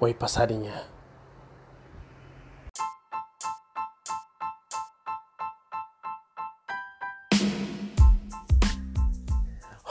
[0.00, 0.86] Oi, passarinha.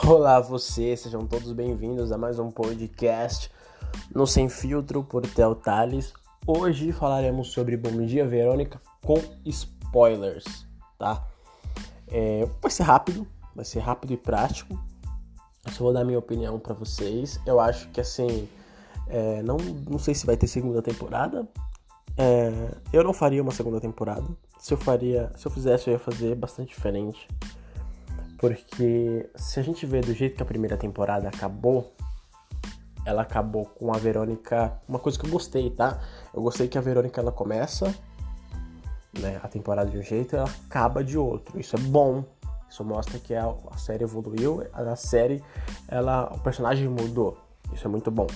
[0.02, 3.52] Olá, você, sejam todos bem-vindos a mais um podcast
[4.14, 6.14] no Sem Filtro por Theo Tales.
[6.46, 10.66] Hoje falaremos sobre Bom Dia Verônica com spoilers,
[10.98, 11.22] tá?
[12.10, 14.72] É, vai ser rápido, vai ser rápido e prático.
[15.66, 17.38] Eu só vou dar minha opinião para vocês.
[17.44, 18.48] Eu acho que assim
[19.08, 19.56] é, não,
[19.88, 21.46] não sei se vai ter segunda temporada.
[22.16, 22.50] É,
[22.92, 24.26] eu não faria uma segunda temporada.
[24.58, 27.28] Se eu faria, se eu fizesse, eu ia fazer bastante diferente.
[28.38, 31.92] Porque se a gente vê do jeito que a primeira temporada acabou,
[33.04, 34.80] ela acabou com a Verônica.
[34.88, 36.00] Uma coisa que eu gostei, tá?
[36.34, 37.94] Eu gostei que a Verônica ela começa
[39.18, 41.58] né, a temporada de um jeito ela acaba de outro.
[41.58, 42.24] Isso é bom.
[42.68, 45.42] Isso mostra que a, a série evoluiu, a série,
[45.88, 47.38] ela, o personagem mudou.
[47.72, 48.26] Isso é muito bom.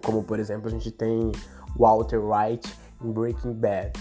[0.00, 1.32] Como, por exemplo, a gente tem
[1.76, 3.92] Walter White em Breaking Bad.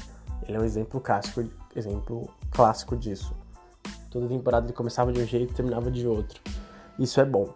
[0.47, 1.43] Ele é um exemplo clássico,
[1.75, 3.35] exemplo clássico disso.
[4.09, 6.41] Toda temporada ele começava de um jeito e terminava de outro.
[6.99, 7.53] Isso é bom.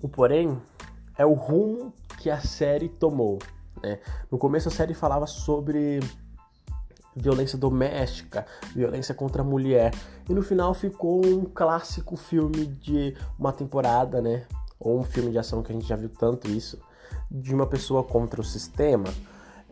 [0.00, 0.60] O porém
[1.16, 3.38] é o rumo que a série tomou.
[3.82, 3.98] Né?
[4.30, 6.00] No começo a série falava sobre
[7.14, 9.92] violência doméstica, violência contra a mulher.
[10.28, 14.46] E no final ficou um clássico filme de uma temporada, né?
[14.84, 16.78] Ou um filme de ação que a gente já viu tanto isso
[17.30, 19.06] de uma pessoa contra o sistema.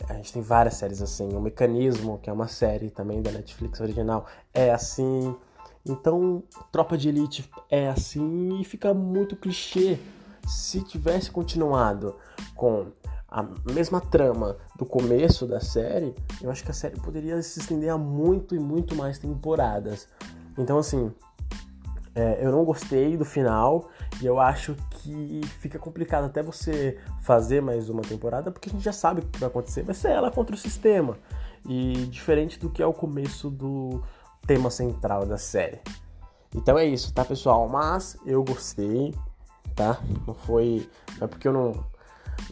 [0.09, 1.29] A gente tem várias séries assim.
[1.37, 5.37] O Mecanismo, que é uma série também da Netflix original, é assim.
[5.87, 9.99] Então, Tropa de Elite é assim e fica muito clichê.
[10.49, 12.17] Se tivesse continuado
[12.57, 12.87] com
[13.29, 17.91] a mesma trama do começo da série, eu acho que a série poderia se estender
[17.91, 20.09] a muito e muito mais temporadas.
[20.59, 21.13] Então, assim,
[22.15, 23.89] é, eu não gostei do final
[24.21, 28.85] e eu acho que fica complicado até você fazer mais uma temporada porque a gente
[28.85, 29.83] já sabe o que vai acontecer.
[29.83, 31.17] Vai ser ela contra o sistema.
[31.67, 34.03] E diferente do que é o começo do
[34.47, 35.81] tema central da série.
[36.55, 37.67] Então é isso, tá pessoal?
[37.69, 39.15] Mas eu gostei,
[39.75, 39.99] tá?
[40.27, 40.89] Não foi.
[41.19, 41.73] Não é porque eu não,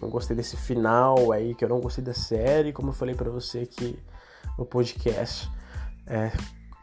[0.00, 3.30] não gostei desse final aí, que eu não gostei da série, como eu falei para
[3.30, 3.98] você aqui
[4.56, 5.50] no podcast.
[6.06, 6.32] É,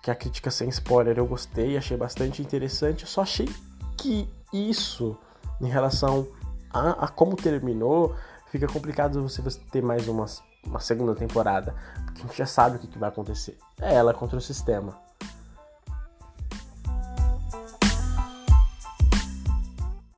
[0.08, 3.06] que a crítica sem spoiler eu gostei, achei bastante interessante.
[3.06, 3.50] Só achei
[3.98, 5.18] que isso,
[5.60, 6.26] em relação
[6.72, 8.16] a, a como terminou,
[8.50, 10.26] fica complicado você ter mais uma,
[10.66, 11.76] uma segunda temporada,
[12.06, 13.58] porque a gente já sabe o que, que vai acontecer.
[13.82, 14.98] É ela contra o sistema.